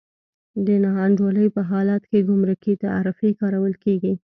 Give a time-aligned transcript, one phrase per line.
[0.65, 4.13] د نا انډولۍ په حالت کې ګمرکي تعرفې کارول کېږي.